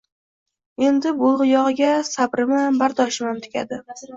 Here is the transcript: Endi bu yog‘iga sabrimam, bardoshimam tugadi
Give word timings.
Endi 0.87 1.11
bu 1.19 1.33
yog‘iga 1.49 1.91
sabrimam, 2.09 2.81
bardoshimam 2.85 3.45
tugadi 3.47 3.81